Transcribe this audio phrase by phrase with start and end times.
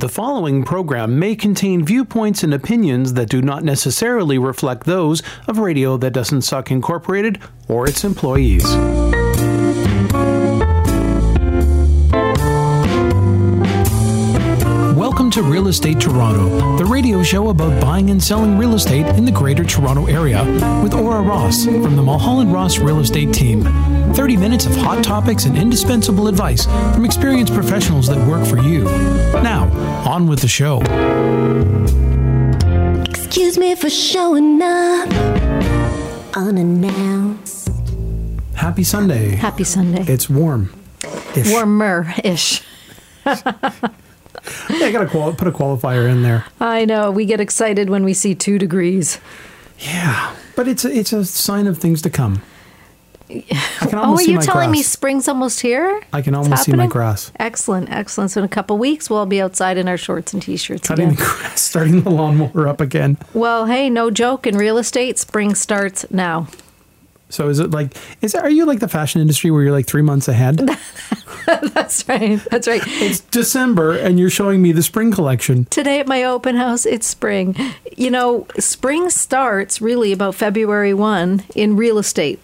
[0.00, 5.58] The following program may contain viewpoints and opinions that do not necessarily reflect those of
[5.58, 7.38] Radio That Doesn't Suck Incorporated
[7.68, 8.64] or its employees.
[15.40, 19.32] To Real Estate Toronto, the radio show about buying and selling real estate in the
[19.32, 20.44] Greater Toronto Area
[20.82, 23.62] with Aura Ross from the Mulholland Ross Real Estate Team.
[24.14, 28.84] 30 minutes of hot topics and indispensable advice from experienced professionals that work for you.
[29.42, 29.70] Now,
[30.06, 30.80] on with the show.
[33.08, 35.08] Excuse me for showing up
[36.36, 37.70] unannounced.
[38.54, 39.36] Happy Sunday.
[39.36, 40.02] Happy Sunday.
[40.02, 40.74] It's warm.
[41.34, 42.62] Warmer ish.
[44.70, 46.44] Yeah, I gotta quali- put a qualifier in there.
[46.60, 47.10] I know.
[47.10, 49.18] We get excited when we see two degrees.
[49.78, 52.42] Yeah, but it's a, it's a sign of things to come.
[53.30, 56.02] I can Oh, are you telling me spring's almost here?
[56.12, 57.30] I can almost see my grass.
[57.38, 58.32] Excellent, excellent.
[58.32, 61.10] So in a couple weeks, we'll all be outside in our shorts and t-shirts Cutting
[61.10, 61.16] again.
[61.16, 63.18] the grass, starting the lawnmower up again.
[63.32, 64.46] Well, hey, no joke.
[64.46, 66.48] In real estate, spring starts now.
[67.28, 70.02] So is it like is are you like the fashion industry where you're like three
[70.02, 70.58] months ahead?
[71.74, 72.40] That's right.
[72.50, 72.82] That's right.
[72.84, 75.64] it's December and you're showing me the spring collection.
[75.66, 77.56] Today at my open house, it's spring.
[77.96, 82.40] You know, spring starts really about February 1 in real estate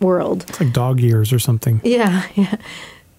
[0.00, 0.44] world.
[0.48, 1.80] It's like dog years or something.
[1.84, 2.56] Yeah, yeah.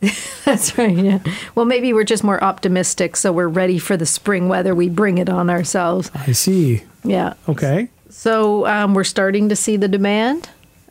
[0.45, 0.95] That's right.
[0.95, 1.19] Yeah.
[1.55, 4.73] Well, maybe we're just more optimistic, so we're ready for the spring weather.
[4.73, 6.09] We bring it on ourselves.
[6.15, 6.83] I see.
[7.03, 7.33] Yeah.
[7.47, 7.89] Okay.
[8.09, 10.49] So um, we're starting to see the demand,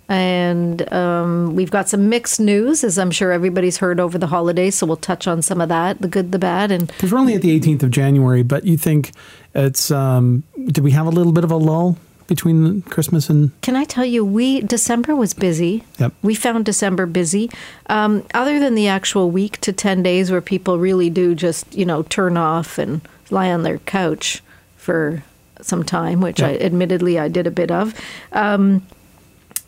[0.09, 4.77] and um, we've got some mixed news, as I'm sure everybody's heard over the holidays.
[4.77, 7.35] So we'll touch on some of that, the good, the bad, and Because we're only
[7.35, 9.13] at the 18th of January, but you think
[9.55, 13.75] it's um did we have a little bit of a lull between Christmas and Can
[13.75, 15.85] I tell you, we December was busy.
[15.99, 16.13] Yep.
[16.23, 17.51] We found December busy.
[17.87, 21.85] Um, other than the actual week to ten days where people really do just you
[21.85, 23.01] know turn off and
[23.31, 24.43] lie on their couch
[24.77, 25.23] for
[25.61, 27.95] some time, which I admittedly I did a bit of.
[28.33, 28.87] Um,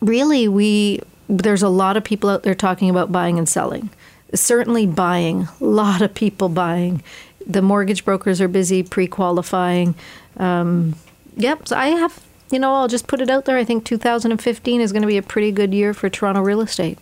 [0.01, 3.91] really, we there's a lot of people out there talking about buying and selling.
[4.35, 7.03] Certainly buying, a lot of people buying.
[7.47, 9.95] The mortgage brokers are busy pre-qualifying.
[10.37, 10.95] Um,
[11.37, 11.69] Yep.
[11.69, 12.21] So I have,
[12.51, 13.57] you know, I'll just put it out there.
[13.57, 16.99] I think 2015 is going to be a pretty good year for Toronto real estate.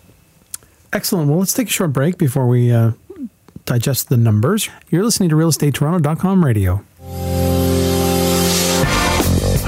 [0.93, 1.29] Excellent.
[1.29, 2.91] Well, let's take a short break before we uh,
[3.65, 4.69] digest the numbers.
[4.89, 6.83] You're listening to realestatetoronto.com radio.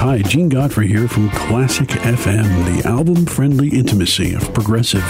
[0.02, 5.04] Hi, Gene Godfrey here from Classic FM, the album friendly intimacy of progressive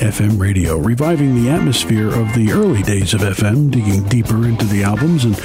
[0.00, 4.82] FM radio, reviving the atmosphere of the early days of FM, digging deeper into the
[4.82, 5.40] albums and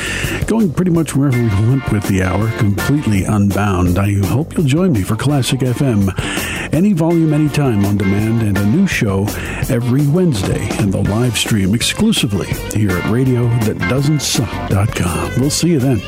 [0.47, 3.97] going pretty much wherever we want with the hour, completely unbound.
[3.97, 6.11] I hope you'll join me for Classic FM.
[6.73, 9.27] Any volume, anytime on demand, and a new show
[9.69, 15.39] every Wednesday, and the live stream exclusively here at radio.that.doesn't.suck.com.
[15.39, 16.01] We'll see you then.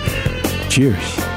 [0.70, 1.35] Cheers.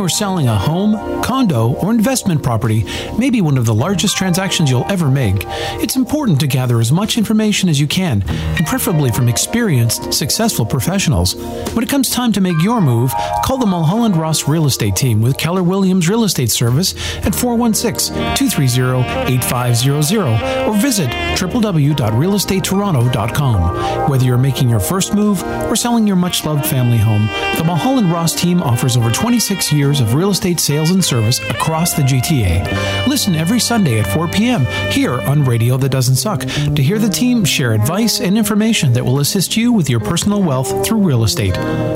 [0.00, 2.86] Or selling a home, condo, or investment property
[3.18, 5.44] may be one of the largest transactions you'll ever make.
[5.82, 10.64] It's important to gather as much information as you can, and preferably from experienced, successful
[10.64, 11.34] professionals.
[11.74, 13.12] When it comes time to make your move,
[13.44, 18.14] call the Mulholland Ross Real Estate Team with Keller Williams Real Estate Service at 416
[18.36, 24.08] 230 8500 or visit www.realestatetoronto.com.
[24.08, 27.26] Whether you're making your first move or selling your much loved family home,
[27.58, 31.94] the Mulholland Ross team offers over 26 years of real estate sales and service across
[31.94, 33.08] the GTA.
[33.08, 34.64] Listen every Sunday at 4 p.m.
[34.92, 39.04] here on Radio That Doesn't Suck to hear the team share advice and information that
[39.04, 41.54] will assist you with your personal wealth through real estate.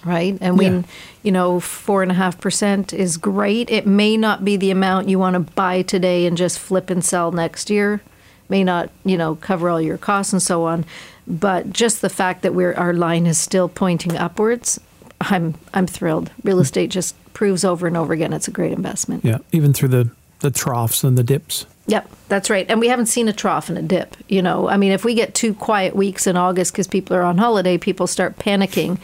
[0.05, 0.83] Right, and we, Yeah.
[1.25, 3.71] you know, four and a half percent is great.
[3.71, 7.05] It may not be the amount you want to buy today and just flip and
[7.05, 8.03] sell next year.
[8.49, 10.85] May not, you know, cover all your costs and so on.
[11.27, 14.79] But just the fact that we're our line is still pointing upwards,
[15.23, 16.31] I'm I'm thrilled.
[16.45, 19.25] Real estate just proves over and over again it's a great investment.
[19.25, 21.67] Yeah, even through the, the troughs and the dips.
[21.89, 22.67] Yep, that's right.
[22.69, 24.17] And we haven't seen a trough and a dip.
[24.29, 27.23] You know, I mean, if we get two quiet weeks in August because people are
[27.23, 28.99] on holiday, people start panicking.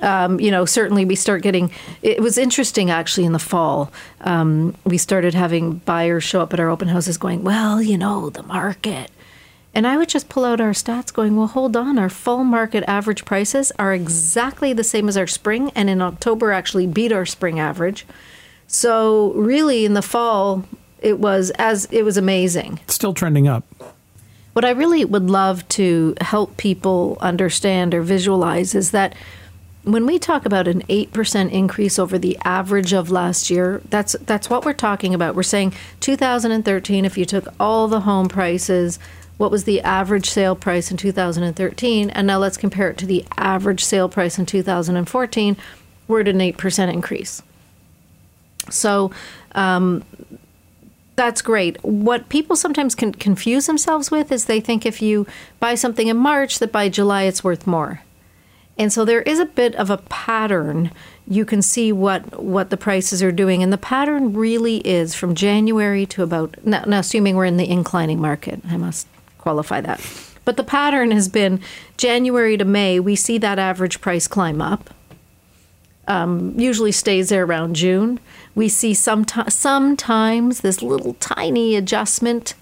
[0.00, 1.70] Um, you know, certainly we start getting.
[2.02, 3.90] It was interesting actually in the fall.
[4.20, 8.30] Um, we started having buyers show up at our open houses going, well, you know,
[8.30, 9.10] the market.
[9.74, 11.98] And I would just pull out our stats going, well, hold on.
[11.98, 16.52] Our full market average prices are exactly the same as our spring, and in October
[16.52, 18.06] actually beat our spring average.
[18.66, 20.64] So really, in the fall,
[21.00, 22.80] it was as it was amazing.
[22.84, 23.64] It's still trending up.
[24.52, 29.14] What I really would love to help people understand or visualize is that
[29.84, 34.50] when we talk about an 8% increase over the average of last year, that's that's
[34.50, 35.34] what we're talking about.
[35.34, 38.98] We're saying 2013 if you took all the home prices,
[39.38, 43.24] what was the average sale price in 2013 and now let's compare it to the
[43.36, 45.56] average sale price in 2014,
[46.08, 47.42] we're at an 8% increase.
[48.70, 49.12] So,
[49.52, 50.04] um,
[51.18, 51.82] that's great.
[51.82, 55.26] What people sometimes can confuse themselves with is they think if you
[55.58, 58.02] buy something in March, that by July it's worth more.
[58.78, 60.92] And so there is a bit of a pattern.
[61.26, 65.34] You can see what what the prices are doing, and the pattern really is from
[65.34, 68.60] January to about now, now assuming we're in the inclining market.
[68.68, 70.00] I must qualify that.
[70.44, 71.60] But the pattern has been
[71.96, 73.00] January to May.
[73.00, 74.94] We see that average price climb up
[76.08, 78.18] um, usually stays there around June.
[78.54, 82.54] We see someti- sometimes this little tiny adjustment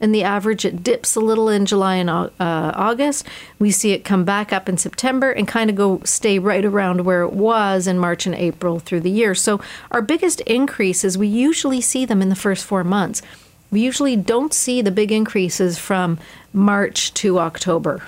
[0.00, 0.64] in the average.
[0.64, 3.26] It dips a little in July and uh, August.
[3.58, 7.04] We see it come back up in September and kind of go stay right around
[7.04, 9.34] where it was in March and April through the year.
[9.34, 9.60] So
[9.90, 13.22] our biggest increases, we usually see them in the first four months.
[13.70, 16.18] We usually don't see the big increases from
[16.52, 18.02] March to October,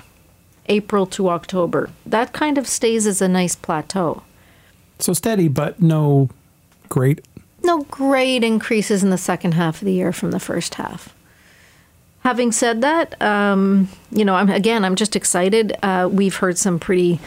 [0.67, 1.91] April to October.
[2.05, 4.23] That kind of stays as a nice plateau.
[5.05, 6.31] So steady, but no
[6.89, 7.21] great.
[7.63, 11.15] no great increases in the second half of the year from the first half.
[12.21, 15.77] Having said that, um, you know, I'm again, I'm just excited.
[15.83, 17.21] Uh, we've heard some pretty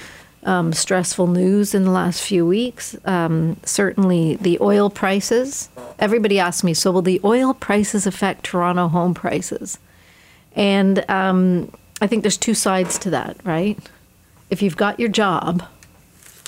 [0.44, 2.98] um, stressful news in the last few weeks.
[3.06, 5.70] Um, certainly, the oil prices.
[6.00, 9.78] Everybody asks me, so will the oil prices affect Toronto home prices?
[10.56, 11.72] And um,
[12.02, 13.78] I think there's two sides to that, right?
[14.50, 15.64] If you've got your job,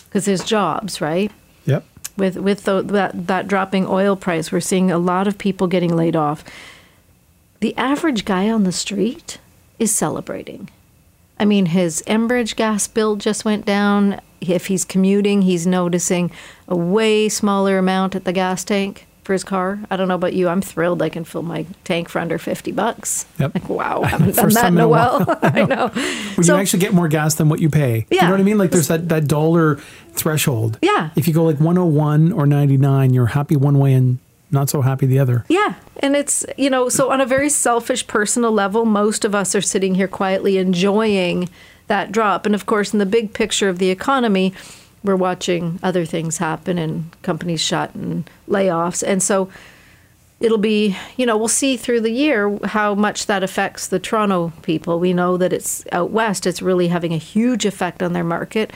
[0.09, 1.31] because there's jobs, right?
[1.65, 1.85] Yep.
[2.17, 5.95] with with the, that that dropping oil price, we're seeing a lot of people getting
[5.95, 6.44] laid off.
[7.59, 9.38] The average guy on the street
[9.77, 10.69] is celebrating.
[11.39, 14.19] I mean, his Enbridge gas bill just went down.
[14.41, 16.31] If he's commuting, he's noticing
[16.67, 19.77] a way smaller amount at the gas tank for his car.
[19.91, 20.47] I don't know about you.
[20.47, 23.27] I'm thrilled I can fill my tank for under 50 bucks.
[23.37, 23.53] Yep.
[23.53, 25.19] Like, wow, I haven't done that in a while.
[25.23, 25.37] while.
[25.43, 25.87] I know.
[26.35, 28.07] When So- you actually get more gas than what you pay.
[28.09, 28.21] Yeah.
[28.23, 28.57] You know what I mean?
[28.57, 29.75] Like there's that, that dollar
[30.13, 30.79] threshold.
[30.81, 31.11] Yeah.
[31.15, 34.17] If you go like 101 or 99, you're happy one way and
[34.49, 35.45] not so happy the other.
[35.47, 35.75] Yeah.
[35.97, 39.61] And it's, you know, so on a very selfish personal level, most of us are
[39.61, 41.50] sitting here quietly enjoying
[41.86, 42.48] that drop.
[42.48, 44.55] And of course, in the big picture of the economy,
[45.03, 49.03] we're watching other things happen and companies shut and layoffs.
[49.06, 49.50] And so
[50.39, 54.51] it'll be, you know, we'll see through the year how much that affects the Toronto
[54.62, 55.00] people.
[55.00, 58.72] We know that it's out west, it's really having a huge effect on their market.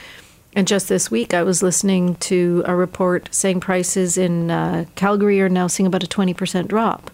[0.56, 5.42] And just this week, I was listening to a report saying prices in uh, Calgary
[5.42, 7.10] are now seeing about a 20% drop.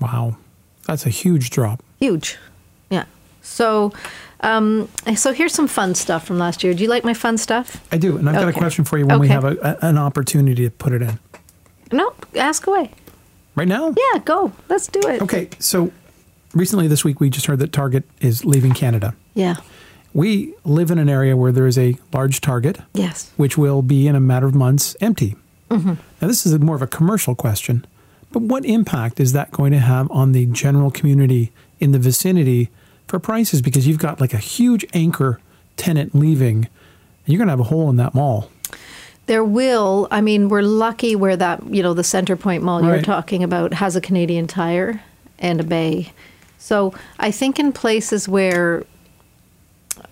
[0.00, 0.36] Wow.
[0.86, 1.82] That's a huge drop.
[1.98, 2.38] Huge.
[2.88, 3.06] Yeah.
[3.44, 3.92] So,
[4.40, 6.74] um, so here's some fun stuff from last year.
[6.74, 7.82] Do you like my fun stuff?
[7.92, 8.16] I do.
[8.16, 10.70] And I've got a question for you when we have a, a, an opportunity to
[10.70, 11.18] put it in.
[11.92, 12.90] No, ask away.
[13.54, 13.94] Right now?
[13.96, 14.52] Yeah, go.
[14.68, 15.22] Let's do it.
[15.22, 15.48] Okay.
[15.60, 15.92] So
[16.54, 19.14] recently this week, we just heard that Target is leaving Canada.
[19.34, 19.56] Yeah.
[20.12, 23.30] We live in an area where there is a large Target, Yes.
[23.36, 25.36] which will be in a matter of months empty.
[25.70, 25.94] Mm-hmm.
[26.20, 27.84] Now, this is a more of a commercial question,
[28.32, 32.70] but what impact is that going to have on the general community in the vicinity
[33.06, 33.62] for prices?
[33.62, 35.40] Because you've got like a huge anchor
[35.76, 36.68] tenant leaving, and
[37.26, 38.50] you're going to have a hole in that mall.
[39.26, 40.06] There will.
[40.10, 43.72] I mean, we're lucky where that, you know, the Center Point Mall you're talking about
[43.74, 45.02] has a Canadian Tire
[45.38, 46.12] and a Bay.
[46.58, 48.84] So I think in places where,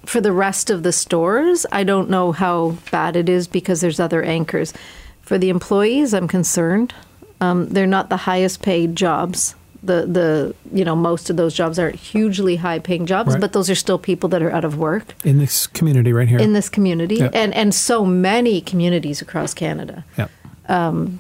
[0.07, 4.01] for the rest of the stores, I don't know how bad it is because there's
[4.01, 4.73] other anchors.
[5.21, 6.95] For the employees, I'm concerned.
[7.41, 9.55] Um, they're not the highest paid jobs.
[9.85, 13.41] The the you know most of those jobs aren't hugely high paying jobs, Right.
[13.41, 16.39] but those are still people that are out of work in this community right here.
[16.39, 17.31] in this community, Yeah.
[17.35, 20.29] and and so many communities across Canada yeah.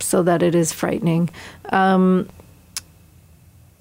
[0.00, 1.28] so that it is frightening.
[1.70, 2.28] Um,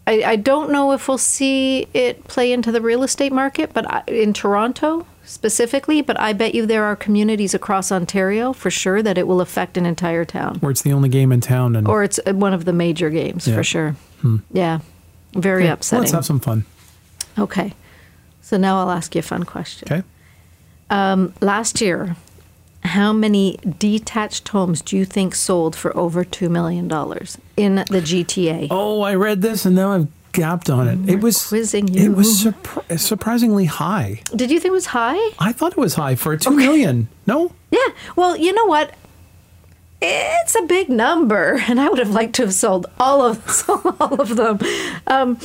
[0.07, 3.85] I, I don't know if we'll see it play into the real estate market, but
[3.89, 9.01] I, in Toronto specifically, but I bet you there are communities across Ontario for sure
[9.03, 11.87] that it will affect an entire town, Where it's the only game in town, and
[11.87, 13.55] or it's uh, one of the major games Yeah.
[13.55, 13.95] for sure.
[14.51, 14.79] Yeah,
[15.33, 16.01] very Okay, upsetting.
[16.01, 16.65] Let's have some fun.
[17.39, 17.73] okay,
[18.41, 19.87] so now I'll ask you a fun question.
[19.91, 20.03] Okay.
[21.41, 22.15] Last year,
[22.83, 26.85] how many detached homes do you think sold for over $2 million
[27.55, 28.67] in the GTA?
[28.71, 31.09] Oh, I read this and now I've gapped on it.
[31.09, 34.21] It was quizzing It was surpri- surprisingly high.
[34.35, 35.19] Did you think it was high?
[35.39, 37.07] I thought it was high for a two million.
[37.27, 37.79] No, Yeah.
[38.15, 38.93] Well, you know what?
[40.01, 43.69] It's a big number, and I would have liked to have sold all of
[43.99, 44.59] all of them.
[45.07, 45.37] Um,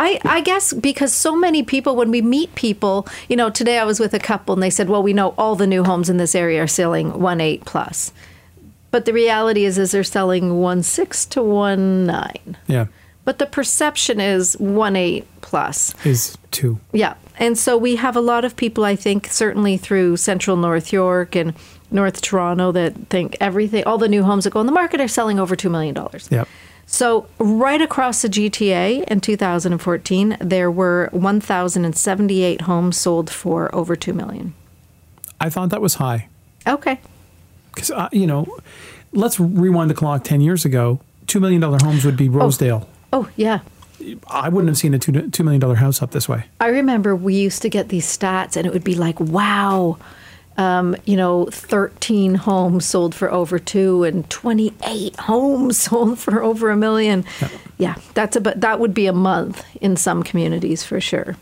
[0.00, 3.84] I, I guess because so many people, when we meet people, you know, today I
[3.84, 6.18] was with a couple and they said, well, we know all the new homes in
[6.18, 8.12] this area are selling one eight plus.
[8.90, 12.56] But the reality is, is they're selling one six to one nine.
[12.68, 12.86] yeah,
[13.28, 15.92] But the perception is one eight plus.
[16.06, 16.80] is two.
[16.94, 17.12] Yeah.
[17.38, 21.36] And so we have a lot of people, I think, certainly through central North York
[21.36, 21.52] and
[21.90, 25.08] North Toronto, that think everything, all the new homes that go on the market are
[25.08, 25.94] selling over $2 million.
[26.30, 26.48] Yep.
[26.86, 34.14] So, right across the GTA in 2014, there were 1,078 homes sold for over 2
[34.14, 34.54] million.
[35.38, 36.28] I thought that was high
[36.66, 36.98] Okay.
[37.74, 38.46] because uh, you know,
[39.12, 41.00] let's rewind the clock ten years ago.
[41.26, 42.88] Two million dollar homes would be Rosedale.
[42.90, 42.94] Oh,
[43.36, 43.60] yeah.
[44.28, 46.44] I wouldn't have seen a two two million dollar house up this way.
[46.60, 49.98] I remember we used to get these stats, and it would be like, wow,
[50.56, 56.70] um, you know, 13 homes sold for over two, and 28 homes sold for over
[56.70, 57.24] a million.
[57.78, 61.36] Yeah, that's about that would be a month in some communities for sure.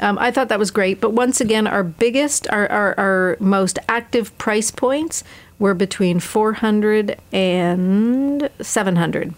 [0.00, 3.78] Um, I thought that was great, but once again, our biggest, our, our, our most
[3.86, 5.22] active price points
[5.58, 9.34] were between 400 and 700.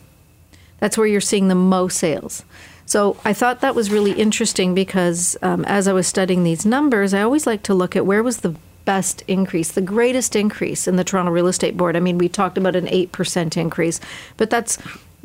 [0.82, 2.42] That's where you're seeing the most sales.
[2.86, 7.14] So I thought that was really interesting because um, as I was studying these numbers,
[7.14, 10.96] I always like to look at where was the best increase, the greatest increase in
[10.96, 11.94] the Toronto Real Estate Board.
[11.94, 14.00] I mean, we talked about an 8% increase,
[14.36, 14.76] but that's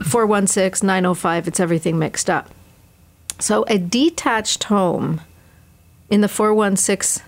[0.04, 2.52] 416, 905, it's everything mixed up.
[3.40, 5.22] So a detached home
[6.12, 7.26] in the 416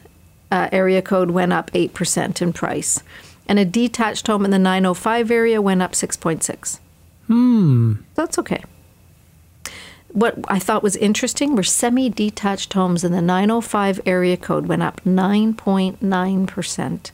[0.51, 3.01] uh, area code went up 8% in price,
[3.47, 6.79] and a detached home in the 905 area went up 6.6.
[7.29, 7.93] Hmm.
[8.15, 8.63] That's okay.
[10.11, 14.81] What I thought was interesting were semi detached homes in the 905 area code went
[14.81, 17.11] up 9.9%.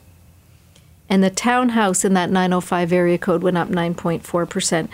[1.08, 4.88] And the townhouse in that 905 area code went up 9.4%.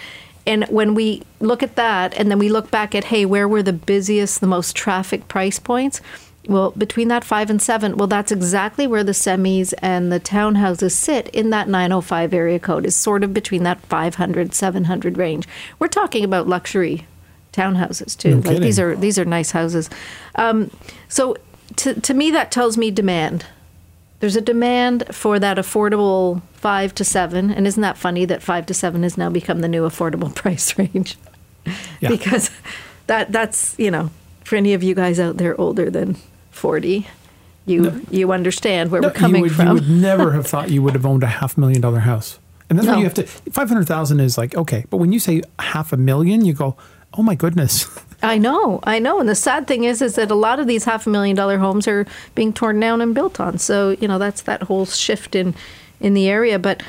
[0.44, 3.62] And when we look at that and then we look back at, hey, where were
[3.62, 6.00] the busiest, the most traffic price points?
[6.48, 10.90] Well, between that five and seven, well, that's exactly where the semis and the townhouses
[10.90, 15.46] sit in that 905 area code, is sort of between that 500, 700 range.
[15.78, 17.06] We're talking about luxury
[17.52, 18.36] townhouses too.
[18.36, 19.88] No like these are these are nice houses.
[20.34, 20.70] Um,
[21.08, 21.36] so
[21.76, 23.46] to to me, that tells me demand.
[24.20, 28.66] There's a demand for that affordable five to seven, and isn't that funny that five
[28.66, 31.18] to seven has now become the new affordable price range?
[32.00, 32.08] Yeah.
[32.08, 32.50] Because
[33.06, 34.10] that that's you know
[34.44, 36.16] for any of you guys out there older than
[36.52, 37.08] forty,
[37.66, 39.66] you you understand where No, we're coming you would, from.
[39.68, 42.38] You would never have thought you would have owned a half million dollar house.
[42.70, 42.92] And that's No.
[42.92, 44.86] when you have to, 500,000 is like, okay.
[44.88, 46.74] But when you say half a million, you go,
[47.12, 47.86] oh my goodness.
[48.22, 49.20] I know, I know.
[49.20, 51.58] And the sad thing is, is that a lot of these half a million dollar
[51.58, 53.58] homes are being torn down and built on.
[53.58, 55.54] So you know that's that whole shift in
[56.00, 56.58] in the area.
[56.58, 56.82] But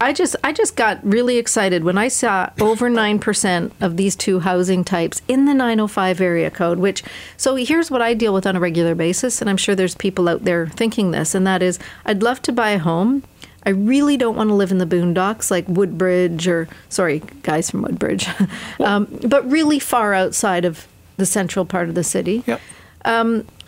[0.00, 4.16] I just I just got really excited when I saw over nine percent of these
[4.16, 6.78] two housing types in the 905 area code.
[6.78, 7.02] Which
[7.36, 10.28] so here's what I deal with on a regular basis, and I'm sure there's people
[10.28, 13.22] out there thinking this, and that is I'd love to buy a home.
[13.66, 17.82] I really don't want to live in the boondocks like Woodbridge or sorry, guys from
[17.82, 18.28] Woodbridge,
[18.80, 20.86] um, but really far outside of
[21.16, 22.42] the central part of the city.
[22.46, 22.60] Yep.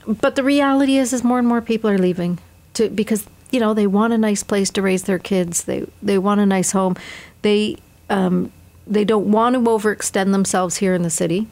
[0.06, 2.38] But the reality is, is more and more people are leaving
[2.75, 5.65] to because you know they want a nice place to raise their kids.
[5.65, 6.97] They they want a nice home.
[7.43, 7.76] They
[8.11, 8.53] um,
[8.87, 11.49] they don't want to overextend themselves here in the city.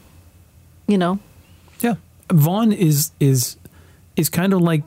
[0.87, 1.19] You know,
[1.81, 1.95] Yeah.
[2.31, 3.57] Vaughan is, is,
[4.15, 4.83] is kind of like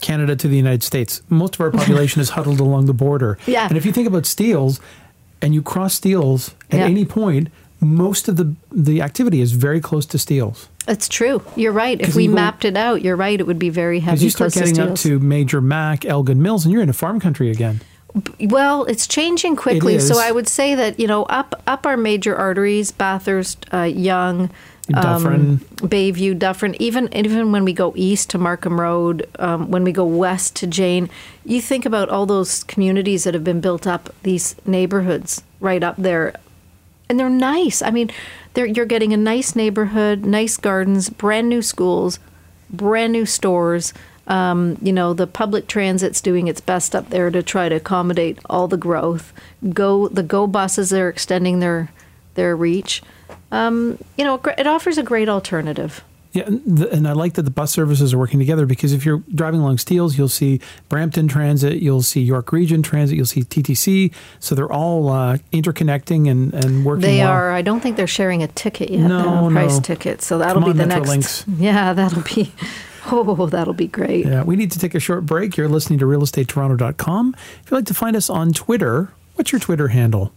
[0.00, 1.22] Canada to the United States.
[1.28, 3.38] Most of our population is huddled along the border.
[3.46, 3.68] Yeah.
[3.68, 4.80] And if you think about Steeles
[5.42, 6.86] and you cross Steeles at Yeah.
[6.86, 7.48] any point,
[7.80, 10.68] most of the, the activity is very close to Steeles.
[10.88, 11.42] It's true.
[11.56, 12.00] You're right.
[12.00, 13.38] If we mapped it out, you're right.
[13.38, 16.40] It would be very Because heavy you start getting to up to Major Mac, Elgin
[16.40, 17.80] Mills, and you're in a farm country again.
[18.40, 19.98] well, it's changing quickly.
[19.98, 24.50] So I would say that you know, up up our major arteries, Bathurst, uh, Yonge,
[24.88, 25.58] Dufferin.
[25.76, 26.80] Bayview, Dufferin.
[26.80, 30.66] Even even when we go east to Markham Road, um, when we go west to
[30.66, 31.10] Jane,
[31.44, 35.96] you think about all those communities that have been built up, these neighborhoods right up
[35.96, 36.34] there,
[37.08, 37.82] and they're nice.
[37.82, 38.10] I mean,
[38.54, 42.18] you're getting a nice neighborhood, nice gardens, brand new schools,
[42.70, 43.92] brand new stores.
[44.26, 48.38] Um, you know, the public transit's doing its best up there to try to accommodate
[48.50, 49.32] all the growth.
[49.72, 51.92] Go the Go buses are extending their
[52.34, 53.02] their reach.
[53.52, 56.02] Um, you know, it offers a great alternative.
[56.36, 59.06] Yeah, and, the, and I like that the bus services are working together because if
[59.06, 63.42] you're driving along Steeles, you'll see Brampton Transit, you'll see York Region Transit, you'll see
[63.42, 64.12] TTC.
[64.38, 67.00] So they're all uh, interconnecting and, and working.
[67.00, 67.32] Together they well.
[67.32, 67.52] are.
[67.52, 69.06] I don't think they're sharing a ticket yet.
[69.08, 69.80] No, a price no.
[69.80, 70.20] ticket.
[70.20, 71.08] So that'll Come be the next.
[71.08, 71.44] Metrolinx.
[71.58, 72.52] Yeah, that'll be.
[73.08, 74.26] Oh, that'll be great.
[74.26, 75.56] Yeah, we need to take a short break.
[75.56, 77.36] You're listening to realestatetoronto.com.
[77.62, 80.32] If you'd like to find us on Twitter, what's your Twitter handle?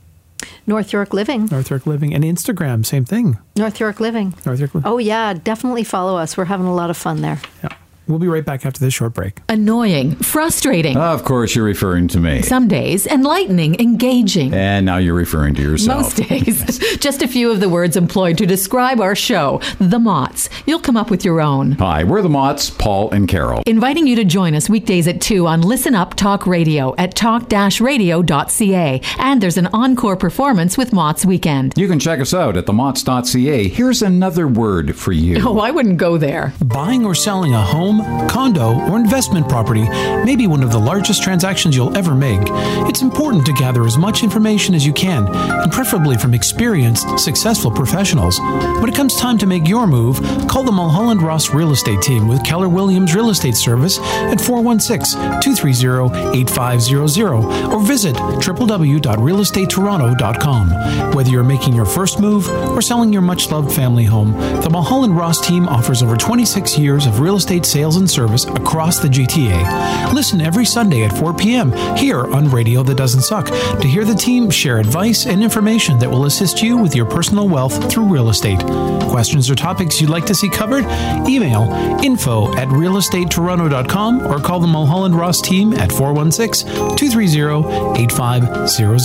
[0.67, 1.47] North York Living.
[1.51, 2.13] North York Living.
[2.13, 3.37] And Instagram, same thing.
[3.55, 4.33] North York Living.
[4.45, 4.89] North York Living.
[4.89, 6.37] Oh yeah, definitely follow us.
[6.37, 7.39] We're having a lot of fun there.
[7.63, 7.69] Yeah.
[8.09, 9.37] We'll be right back after this short break.
[9.47, 12.41] Annoying, frustrating, Of course, you're referring to me.
[12.41, 14.51] some days enlightening, engaging.
[14.51, 16.17] And now you're referring to yourself.
[16.17, 16.79] Most days.
[16.97, 20.49] Just a few of the words employed to describe our show, The Motts.
[20.65, 21.73] You'll come up with your own.
[21.73, 23.61] Hi, we're the Mott's, Paul and Carol.
[23.67, 29.01] Inviting you to join us weekdays at 2 on Listen Up Talk Radio at talk-radio.ca.
[29.19, 31.73] And there's an encore performance with Mott's Weekend.
[31.77, 33.67] You can check us out at themotts.ca.
[33.67, 35.47] Here's another word for you.
[35.47, 36.53] Oh, I wouldn't go there.
[36.63, 37.98] Buying or selling a home,
[38.29, 39.87] condo, or investment property
[40.25, 42.41] may be one of the largest transactions you'll ever make.
[42.89, 47.71] It's important to gather as much information as you can, and preferably from experienced, successful
[47.71, 48.39] professionals.
[48.39, 52.27] When it comes time to make your move, call the Mulholland Ross Real Estate Team
[52.27, 61.13] with Keller Williams Real Estate Service at 416 230 8500 or visit www.realestatetoronto.com.
[61.13, 65.17] Whether you're making your first move or selling your much loved family home, the Mulholland
[65.17, 70.13] Ross team offers over 26 years of real estate sales and service across the GTA.
[70.13, 71.71] Listen every Sunday at 4 p.m.
[71.95, 76.09] here on Radio That Doesn't Suck to hear the team share advice and information that
[76.09, 78.59] will assist you with your personal wealth through real estate.
[79.09, 80.85] Questions or topics you'd like to see covered?
[81.27, 81.63] Email
[82.03, 88.99] info at realestatetoronto.com or call the Mulholland Ross team at 416 230 8500.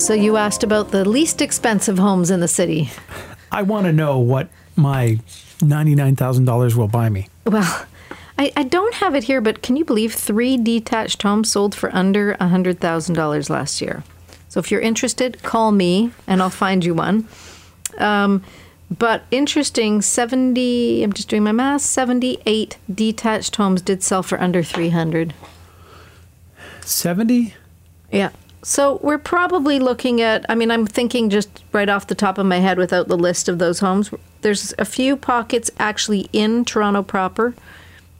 [0.00, 2.90] So you asked about the least expensive homes in the city.
[3.52, 5.18] I want to know what my
[5.58, 7.28] $99,000 will buy me.
[7.46, 7.86] Well,
[8.38, 11.94] I, I don't have it here, but can you believe three detached homes sold for
[11.94, 14.02] under $100,000 last year?
[14.48, 17.28] So if you're interested, call me and I'll find you one.
[17.98, 18.42] Um,
[18.90, 24.62] but interesting, 70, I'm just doing my math, 78 detached homes did sell for under
[24.62, 25.32] 300.
[26.80, 27.54] 70?
[28.10, 28.30] Yeah.
[28.62, 32.44] So we're probably looking at, I mean, I'm thinking just right off the top of
[32.44, 34.10] my head without the list of those homes.
[34.42, 37.54] There's a few pockets actually in Toronto proper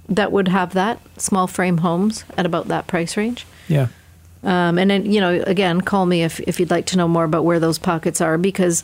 [0.09, 3.46] that would have that, small frame homes at about that price range.
[3.68, 3.88] Yeah.
[4.42, 7.24] Um, and then, you know, again, call me if, if you'd like to know more
[7.24, 8.83] about where those pockets are because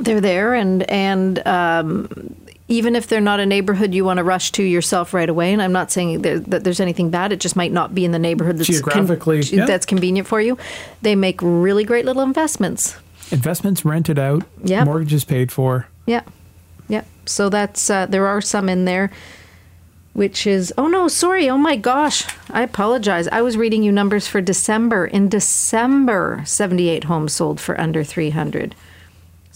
[0.00, 2.34] they're there and, and, um,
[2.68, 5.62] even if they're not a neighborhood you want to rush to yourself right away, and
[5.62, 8.58] I'm not saying that there's anything bad, it just might not be in the neighborhood
[8.58, 9.66] that's Geographically, yeah.
[9.66, 10.58] that's convenient for you.
[11.02, 12.96] They make really great little investments.
[13.30, 14.84] Investments rented out, Yep.
[14.84, 15.88] mortgages paid for.
[16.06, 16.22] Yeah,
[16.88, 17.04] yeah.
[17.24, 19.10] So that's uh, there are some in there,
[20.12, 23.28] which is oh no, sorry, oh my gosh, I apologize.
[23.28, 25.06] I was reading you numbers for December.
[25.06, 28.74] In December, 78 homes sold for under 300.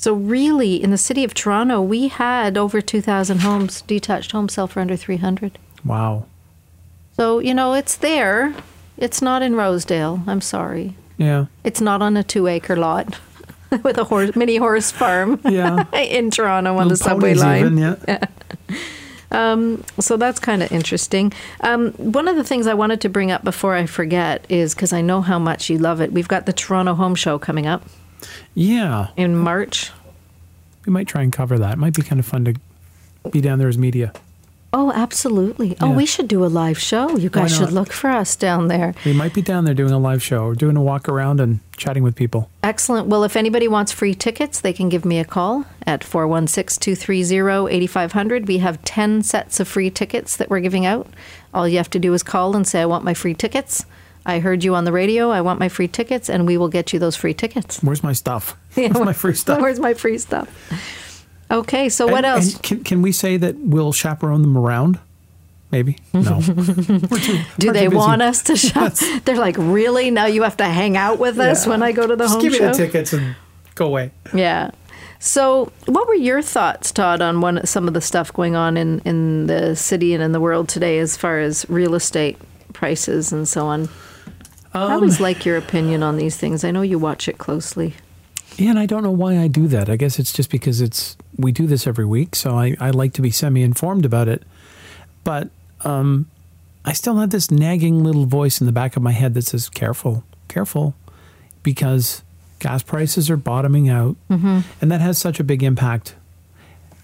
[0.00, 4.66] So really, in the city of Toronto, we had over 2,000 homes, detached homes, sell
[4.66, 5.58] for under 300.
[5.84, 6.24] Wow.
[7.18, 8.54] So you know, it's there.
[8.96, 10.22] It's not in Rosedale.
[10.26, 10.96] I'm sorry.
[11.18, 11.46] Yeah.
[11.64, 13.20] It's not on a two-acre lot
[13.82, 15.38] with a horse, mini horse farm.
[15.50, 15.84] Yeah.
[15.92, 17.60] in Toronto on the Little subway ponies line.
[17.66, 18.24] even, yeah.
[19.98, 21.30] So that's kind of interesting.
[21.60, 24.94] Um, one of the things I wanted to bring up before I forget is because
[24.94, 26.10] I know how much you love it.
[26.10, 27.82] We've got the Toronto Home Show coming up
[28.54, 29.08] Yeah.
[29.16, 29.90] in March.
[30.86, 31.74] We might try and cover that.
[31.74, 32.54] It might be kind of fun to
[33.30, 34.12] be down there as media.
[34.72, 35.76] Oh, absolutely.
[35.80, 37.16] Oh, we should do a live show.
[37.16, 38.94] You guys should look for us down there.
[39.04, 41.58] We might be down there doing a live show or doing a walk around and
[41.76, 42.48] chatting with people.
[42.62, 43.08] Excellent.
[43.08, 47.74] Well, if anybody wants free tickets, they can give me a call at 416 230
[47.74, 48.46] 8500.
[48.46, 51.08] We have 10 sets of free tickets that we're giving out.
[51.52, 53.84] All you have to do is call and say, I want my free tickets.
[54.30, 55.30] I heard you on the radio.
[55.30, 57.80] I want my free tickets, and we will get you those free tickets.
[57.82, 58.56] Where's my stuff?
[58.74, 59.60] Where's my free stuff?
[59.60, 60.48] Where's my free stuff?
[61.50, 62.54] Okay, so what And- else?
[62.54, 64.98] and can, can we say that we'll chaperone them around?
[65.72, 66.40] Maybe no.
[67.58, 68.92] Do they want us to shop?
[69.24, 70.10] They're like, really?
[70.10, 71.70] Now you have to hang out with us Yeah.
[71.70, 72.66] when I go to the Just home give show?
[72.66, 73.36] me the tickets and
[73.76, 74.10] go away.
[74.34, 74.72] Yeah.
[75.20, 78.98] So, what were your thoughts, Todd, on one some of the stuff going on in
[79.04, 82.36] in the city and in the world today, as far as real estate
[82.72, 83.88] prices and so on?
[84.72, 86.64] I Um, always like your opinion on these things.
[86.64, 87.94] I know you watch it closely.
[88.56, 89.88] Yeah, and I don't know why I do that.
[89.88, 93.12] I guess it's just because it's we do this every week, so I, I like
[93.14, 94.42] to be semi informed about it.
[95.24, 95.48] But
[95.82, 96.26] um,
[96.84, 99.68] I still have this nagging little voice in the back of my head that says,
[99.68, 100.94] "Careful, careful,"
[101.62, 102.22] because
[102.58, 106.14] gas prices are bottoming out, and that has such a big impact,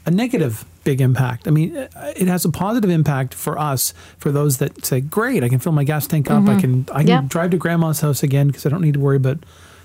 [0.04, 1.46] a negative big impact.
[1.48, 5.42] I mean, uh, it has a positive impact for us, for those that say, "Great,
[5.44, 6.48] I can fill my gas tank up.
[6.48, 7.22] I can I can Yeah.
[7.26, 9.38] drive to grandma's house again because I don't need to worry about."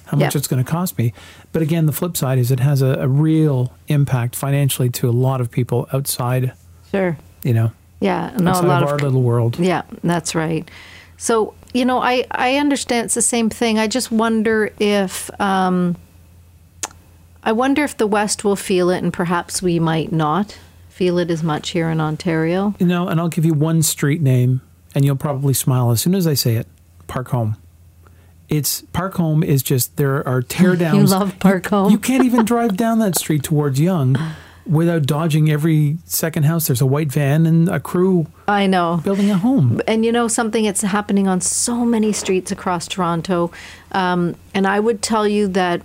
[0.05, 0.39] How much Yeah.
[0.39, 1.13] it's going to cost me.
[1.53, 5.15] But again, the flip side is it has a, a real impact financially to a
[5.27, 6.51] lot of people outside,
[6.91, 7.15] Sure.
[7.43, 8.31] you know, Yeah.
[8.37, 9.57] No, a lot of of our little world.
[9.57, 10.69] Yeah, that's right.
[11.15, 13.79] So, you know, I, I understand it's the same thing.
[13.79, 15.95] I just wonder if um,
[17.41, 20.57] I wonder if the West will feel it, and perhaps we might not
[21.01, 22.75] feel it as much here in Ontario.
[22.77, 24.61] You know, and I'll give you one street name,
[24.93, 26.67] and you'll probably smile as soon as I say it.
[27.07, 27.57] Park Home.
[28.49, 31.11] It's Park Home is just there are tear downs.
[31.11, 31.91] You love Park Home.
[31.91, 34.19] You can't even drive down that street towards Yonge
[34.67, 36.67] without dodging every second house.
[36.67, 39.01] There's a white van and a crew I know.
[39.03, 39.81] building a home.
[39.87, 43.51] And you know something, it's happening on so many streets across Toronto.
[43.91, 45.81] Um, and I would tell you that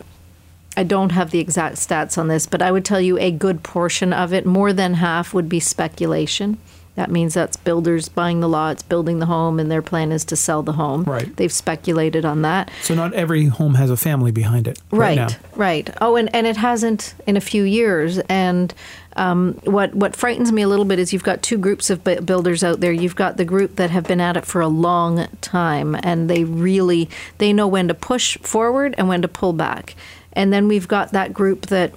[0.76, 3.62] I don't have the exact stats on this, but I would tell you a good
[3.62, 6.58] portion of it, more than half, would be speculation.
[6.96, 10.36] That means that's builders buying the lots, building the home, and their plan is to
[10.36, 11.04] sell the home.
[11.04, 11.34] Right.
[11.36, 12.70] They've speculated on that.
[12.82, 14.80] So not every home has a family behind it.
[14.90, 15.90] Right, Right, right.
[16.00, 18.18] Oh, and, and it hasn't in a few years.
[18.30, 18.72] And
[19.16, 22.64] um, what what frightens me a little bit is you've got two groups of builders
[22.64, 22.92] out there.
[22.92, 26.44] You've got the group that have been at it for a long time, and they
[26.44, 29.94] really they know when to push forward and when to pull back.
[30.36, 31.92] And then we've got that group that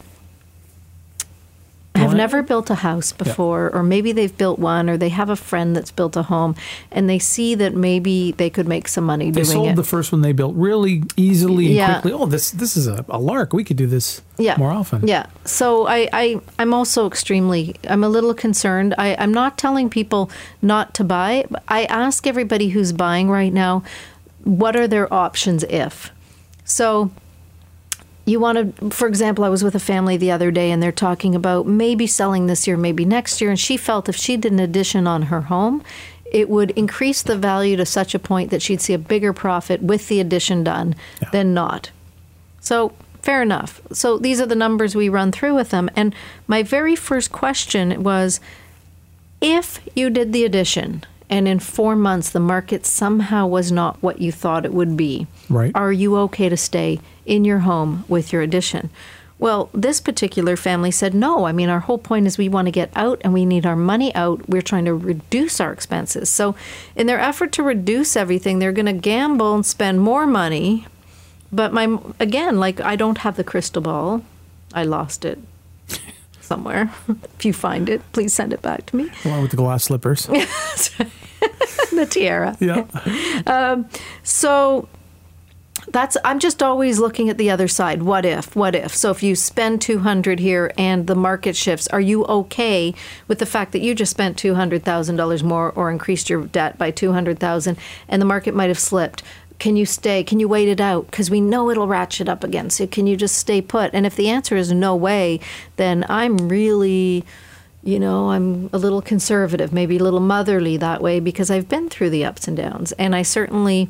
[1.99, 5.35] have never built a house before, or maybe they've built one, or they have a
[5.35, 6.55] friend that's built a home,
[6.91, 9.47] and they see that maybe they could make some money They doing it.
[9.47, 11.93] They sold the first one they built really easily and Yeah.
[11.99, 12.13] quickly.
[12.13, 13.53] Oh, this this is a, a lark.
[13.53, 14.55] We could do this yeah.
[14.57, 15.07] more often.
[15.07, 15.25] Yeah.
[15.45, 18.95] So I, I I'm also extremely I'm a little concerned.
[18.97, 21.45] I, I'm not telling people not to buy.
[21.49, 23.83] but I ask everybody who's buying right now,
[24.43, 26.11] what are their options if?
[26.63, 27.11] So
[28.29, 30.91] you want to for example i was with a family the other day and they're
[30.91, 33.49] talking about maybe selling this year maybe next year.
[33.49, 35.83] And she felt if she did an addition on her home
[36.31, 39.81] it would increase the value to such a point that she'd see a bigger profit
[39.81, 41.29] with the addition done Yeah.
[41.31, 41.89] than not.
[42.61, 42.91] So
[43.23, 43.81] fair enough.
[43.91, 45.89] So these are the numbers we run through with them.
[45.95, 46.13] And
[46.47, 48.39] my very first question was
[49.41, 54.19] if you did the addition and in four months the market somehow was not what
[54.21, 55.71] you thought it would be, Right.
[55.75, 58.89] are you okay to stay in your home with your addition?
[59.37, 61.45] Well, this particular family said no.
[61.45, 63.75] I mean, our whole point is we want to get out and we need our
[63.77, 64.49] money out.
[64.49, 66.29] We're trying to reduce our expenses.
[66.29, 66.55] So,
[66.93, 70.87] in their effort to reduce everything, they're going to gamble and spend more money.
[71.53, 74.23] But my again, like I don't have the crystal ball.
[74.73, 75.39] I lost it
[76.49, 76.91] somewhere.
[77.37, 79.09] if you find it, please send it back to me.
[79.23, 80.25] Along with the glass slippers.
[81.91, 82.57] the tiara.
[82.59, 82.85] yeah.
[83.45, 83.87] Um,
[84.23, 84.89] so
[85.91, 88.01] that's I'm just always looking at the other side.
[88.01, 88.55] What if?
[88.55, 88.95] What if?
[88.95, 92.93] So if you spend 200 here and the market shifts, are you okay
[93.27, 97.77] with the fact that you just spent $200,000 more or increased your debt by 200,000
[98.07, 99.23] and the market might have slipped?
[99.59, 100.23] Can you stay?
[100.23, 101.05] Can you wait it out?
[101.07, 102.69] Because we know it'll ratchet up again.
[102.69, 103.93] So can you just stay put?
[103.93, 105.39] And if the answer is no way,
[105.75, 107.25] then I'm really
[107.83, 111.89] you know, I'm a little conservative, maybe a little motherly that way because I've been
[111.89, 112.91] through the ups and downs.
[112.93, 113.87] And I certainly,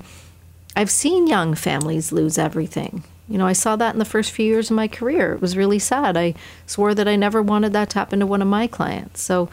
[0.75, 3.03] I've seen young families lose everything.
[3.27, 5.33] You know, I saw that in the first few years of my career.
[5.33, 6.17] It was really sad.
[6.17, 9.21] I swore that I never wanted that to happen to one of my clients.
[9.21, 9.49] So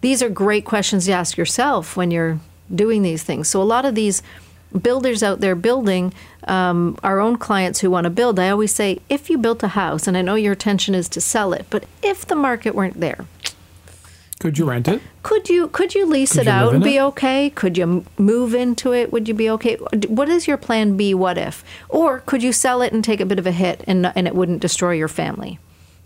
[0.00, 2.40] these are great questions to ask yourself when you're
[2.74, 3.48] doing these things.
[3.48, 4.22] So a lot of these
[4.82, 6.12] builders out there building
[6.46, 9.68] um, our own clients who want to build, I always say, if you built a
[9.68, 13.00] house, and I know your intention is to sell it, but if the market weren't
[13.00, 13.26] there,
[14.40, 15.00] Could you rent it?
[15.22, 17.02] could you could you lease Could it you out and be it?
[17.02, 17.50] okay?
[17.50, 19.12] Could you move into it?
[19.12, 19.76] Would you be okay?
[20.06, 21.12] What is your plan B?
[21.12, 21.64] What if?
[21.88, 24.34] Or could you sell it and take a bit of a hit and and it
[24.34, 25.58] wouldn't destroy your family?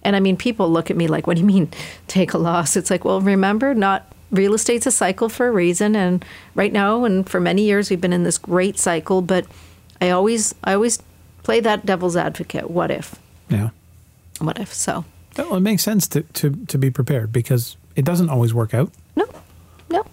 [0.02, 1.68] And I mean, people look at me like, "What do you mean
[2.08, 5.94] take a loss?" It's like, well, remember, not real estate's a cycle for a reason,
[5.94, 9.22] and right now and for many years we've been in this great cycle.
[9.22, 9.46] But
[10.00, 10.98] I always I always
[11.44, 12.70] play that devil's advocate.
[12.70, 13.14] What if?
[13.48, 13.70] Yeah.
[14.40, 14.72] What if?
[14.72, 15.04] So
[15.36, 18.90] Well, it makes sense to, to, to be prepared because it doesn't always work out.
[19.92, 20.04] No.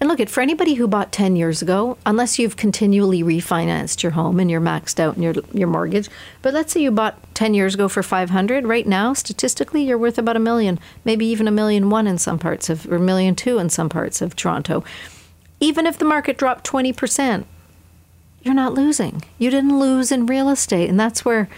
[0.00, 4.12] And look at for anybody who bought 10 years ago, unless you've continually refinanced your
[4.12, 6.08] home and you're maxed out in your your mortgage,
[6.42, 10.18] but let's say you bought 10 years ago for 500, right now statistically you're worth
[10.18, 13.58] about a million, maybe even a million one in some parts of or million two
[13.58, 14.82] in some parts of Toronto.
[15.60, 17.44] Even if the market dropped 20%,
[18.42, 19.22] you're not losing.
[19.38, 21.48] You didn't lose in real estate, and that's where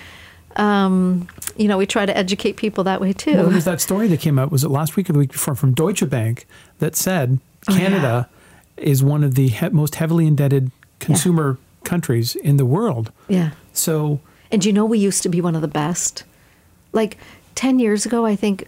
[0.59, 3.35] um, you know, we try to educate people that way too.
[3.35, 5.33] Well, there was that story that came out, was it last week or the week
[5.33, 6.47] before, from Deutsche Bank
[6.79, 8.29] that said Oh, Canada
[8.77, 13.11] is one of the he- most heavily indebted consumer countries in the world.
[13.29, 13.51] yeah.
[13.73, 16.25] So, And you know, we used to be one of the best.
[16.93, 17.17] Like
[17.55, 18.67] 10 years ago, I think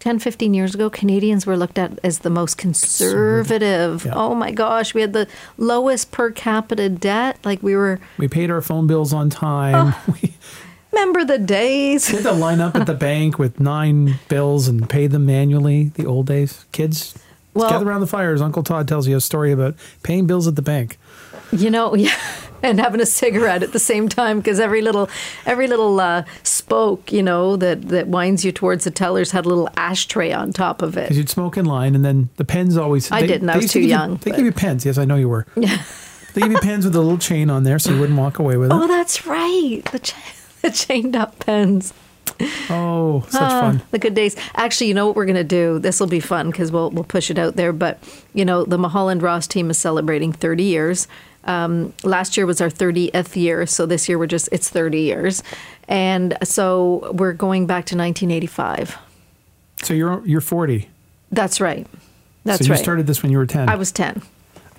[0.00, 4.04] 10, 15 years ago, Canadians were looked at as the most conservative.
[4.04, 4.12] Yeah.
[4.14, 5.26] Oh my gosh, we had the
[5.58, 7.38] lowest per capita debt.
[7.44, 9.94] Like we were, we paid our phone bills on time.
[10.08, 10.14] Oh.
[10.94, 12.06] We remember the days?
[12.06, 16.06] had to line up at the bank with nine bills and pay them manually, the
[16.06, 16.64] old days.
[16.70, 17.18] Kids,
[17.54, 18.40] Well- gather around the fires.
[18.42, 20.98] Uncle Todd tells you a story about paying bills at the bank.
[21.52, 22.14] You know, yeah.
[22.62, 25.08] And having a cigarette at the same time because every little,
[25.44, 29.48] every little uh, spoke, you know, that that winds you towards the tellers had a
[29.48, 31.02] little ashtray on top of it.
[31.02, 33.12] Because you'd smoke in line, and then the pens always.
[33.12, 33.50] I didn't.
[33.50, 34.86] I was too give you- young, they but- give you pens.
[34.86, 35.46] Yes, I know you were.
[35.56, 35.82] Yeah.
[36.32, 38.56] they give you pens with a little chain on there, so you wouldn't walk away
[38.56, 38.74] with it.
[38.74, 39.82] Oh, that's right.
[39.92, 40.16] The, cha-
[40.62, 41.92] the chained up pens.
[42.70, 43.82] Oh, such Ah, fun.
[43.90, 44.36] The good days.
[44.56, 45.78] Actually, you know what we're going to do?
[45.78, 47.72] This will be fun because we'll we'll push it out there.
[47.72, 47.98] But
[48.32, 51.06] you know, the Mulholland Ross team is celebrating 30 years.
[51.44, 55.42] Um, last year was our 30th year, so this year we're just it's 30 years,
[55.88, 58.96] and so we're going back to 1985.
[59.82, 60.88] So you're you're 40.
[61.30, 61.86] That's right.
[62.44, 62.64] That's right.
[62.64, 62.82] so you right.
[62.82, 63.68] started this when you were 10.
[63.68, 64.22] I was 10.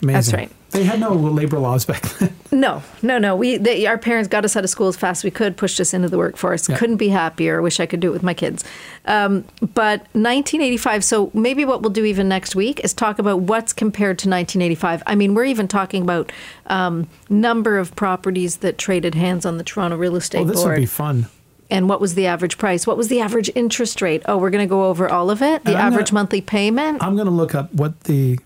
[0.02, 0.14] Amazing.
[0.14, 0.52] that's right.
[0.72, 2.36] They had no labor laws back then.
[2.52, 3.34] No, no, no.
[3.36, 5.80] We they, our parents got us out of school as fast as we could, pushed
[5.80, 6.68] us into the workforce.
[6.68, 6.78] Yeah.
[6.78, 7.62] Couldn't be happier.
[7.62, 8.66] Wish I could do it with my kids.
[9.06, 11.04] Um, but 1985.
[11.06, 15.02] So maybe what we'll do even next week is talk about what's compared to 1985.
[15.08, 16.32] I mean, we're even talking about
[16.68, 20.72] um, number of properties that traded hands on the Toronto Real Estate Oh, this Board,
[20.76, 21.28] would be fun.
[21.72, 22.86] and what was the average price?
[22.86, 24.24] What was the average interest rate?
[24.26, 25.64] Oh, we're going to go over all of it.
[25.64, 27.02] The average gonna- monthly payment.
[27.02, 28.40] I'm going to look up what the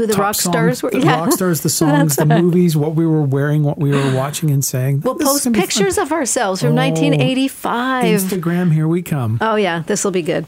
[0.00, 0.90] who the rock stars songs, were.
[1.00, 1.20] the Yeah.
[1.20, 4.64] rock stars, the songs, the movies, what we were wearing, what we were watching and
[4.64, 5.00] saying.
[5.02, 5.68] We'll post gonna be fun.
[5.68, 8.04] pictures of ourselves from Oh, 1985.
[8.04, 9.38] Instagram, here we come.
[9.40, 10.46] Oh yeah, this will be good.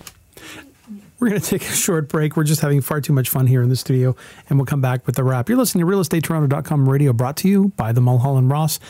[1.20, 2.36] We're going to take a short break.
[2.36, 4.16] We're just having far too much fun here in the studio,
[4.50, 5.48] and we'll come back with the wrap.
[5.48, 8.80] You're listening to RealEstateToronto.com radio brought to you by the Mulholland Ross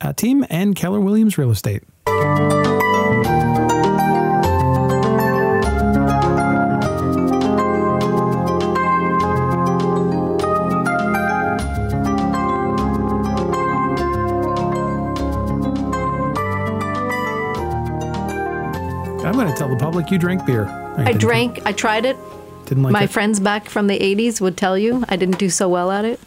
[0.00, 1.84] uh, team and Keller Williams Real Estate.
[19.56, 20.66] Tell the public you drank beer.
[20.98, 21.64] I drank.
[21.64, 22.16] I tried it.
[22.66, 23.10] Didn't like My it.
[23.10, 26.20] friends back from the 80s would tell you I didn't do so well at it.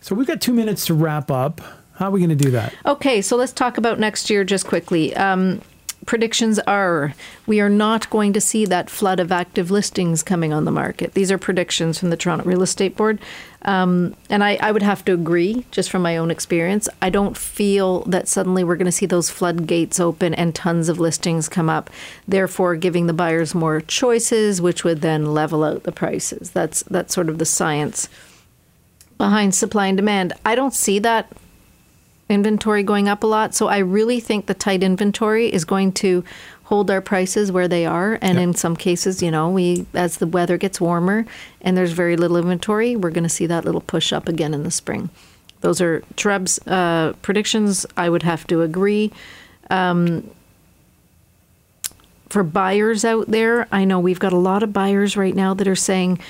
[0.00, 1.60] So we've got two minutes to wrap up.
[1.94, 2.72] How are we going to do that?
[2.86, 5.14] Okay, so let's talk about next year just quickly.
[5.16, 5.60] Um,
[6.08, 7.12] predictions are
[7.46, 11.12] we are not going to see that flood of active listings coming on the market.
[11.12, 13.20] These are predictions from the Toronto Real Estate Board.
[13.60, 16.88] Um, and I, I would have to agree, just from my own experience.
[17.02, 20.98] I don't feel that suddenly we're going to see those floodgates open and tons of
[20.98, 21.90] listings come up,
[22.26, 26.52] therefore giving the buyers more choices, which would then level out the prices.
[26.52, 28.08] That's that's sort of the science
[29.18, 30.32] behind supply and demand.
[30.46, 31.30] I don't see that
[32.28, 33.54] inventory going up a lot.
[33.54, 36.24] So I really think the tight inventory is going to
[36.64, 38.18] hold our prices where they are.
[38.20, 38.42] And Yep.
[38.42, 41.24] in some cases, you know, we as the weather gets warmer
[41.62, 44.62] and there's very little inventory, we're going to see that little push up again in
[44.64, 45.08] the spring.
[45.62, 47.86] Those are TREB's uh, predictions.
[47.96, 49.10] I would have to agree.
[49.70, 50.30] Um,
[52.28, 55.66] for buyers out there, I know we've got a lot of buyers right now that
[55.66, 56.20] are saying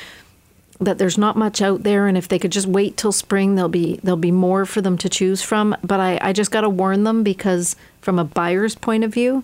[0.81, 3.69] that there's not much out there and if they could just wait till spring there'll
[3.69, 5.77] be there'll be more for them to choose from.
[5.83, 9.43] But i, I just got to warn them because from a buyer's point of view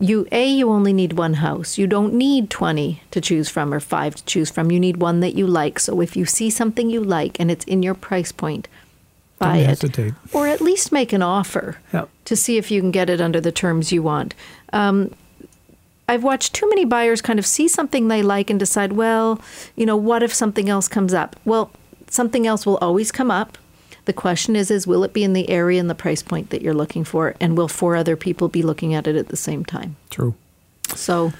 [0.00, 1.78] you a you only need one house.
[1.78, 4.72] You don't need 20 to choose from or 5 to choose from.
[4.72, 5.78] You need one that you like.
[5.78, 8.66] So if you see something you like and it's in your price point
[9.38, 9.66] buy Don't it.
[9.66, 10.14] hesitate.
[10.32, 12.08] or at least make an offer Yep.
[12.26, 14.34] to see if you can get it under the terms you want.
[14.72, 15.10] Um,
[16.08, 19.40] I've watched too many buyers kind of see something they like and decide, well,
[19.74, 21.36] you know, what if something else comes up?
[21.44, 21.70] Well,
[22.08, 23.56] something else will always come up.
[24.04, 26.60] The question is, is will it be in the area and the price point that
[26.60, 29.64] you're looking for, and will four other people be looking at it at the same
[29.64, 29.96] time?
[30.10, 30.34] True.
[30.94, 31.32] So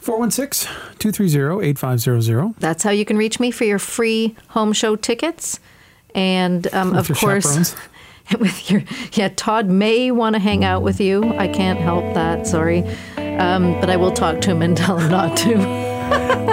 [0.00, 0.68] 416
[0.98, 2.54] 230 8500.
[2.58, 5.60] that's how you can reach me for your free home show tickets,
[6.14, 7.44] and um, With of your course.
[7.44, 7.76] chaperones.
[8.40, 11.22] With your yeah, Todd may want to hang out with you.
[11.38, 12.44] I can't help that.
[12.48, 12.82] Sorry,
[13.38, 15.54] um, but I will talk to him and tell him not to.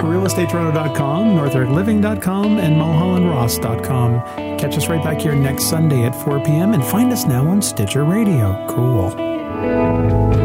[0.04, 4.58] RealEstateToronto.com, NorthYorkLiving.com, and MulhollandRoss.com.
[4.58, 6.74] Catch us right back here next Sunday at 4 p.m.
[6.74, 8.66] and find us now on Stitcher Radio.
[8.68, 10.43] Cool.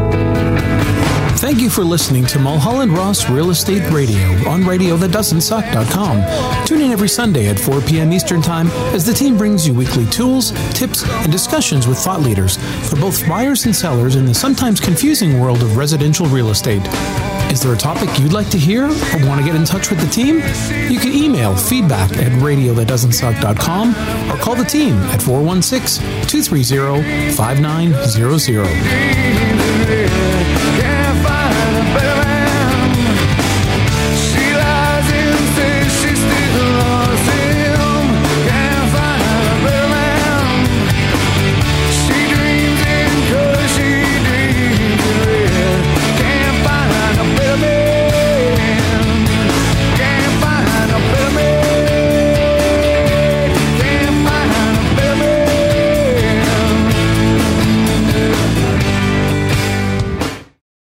[1.49, 6.67] Thank you for listening to Mulholland Ross Real Estate Radio on RadioThatDoesn'tSuck.com.
[6.67, 8.13] Tune in every Sunday at 4 p.m.
[8.13, 12.57] Eastern Time as the team brings you weekly tools, tips, and discussions with thought leaders
[12.88, 16.83] for both buyers and sellers in the sometimes confusing world of residential real estate.
[17.51, 19.99] Is there a topic you'd like to hear or want to get in touch with
[19.99, 20.43] the team?
[20.91, 29.59] You can email feedback at radiothatdoesn'tsuck.com or call the team at 416 230 5900.